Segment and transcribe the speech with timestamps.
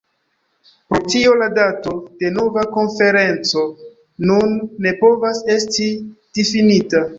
[0.93, 1.93] Pro tio la dato
[2.23, 3.67] de nova konferenco
[4.33, 5.89] nun ne povas esti
[6.41, 7.07] difinita.